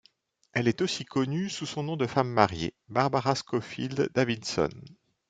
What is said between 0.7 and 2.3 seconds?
aussi connue sous son nom de femme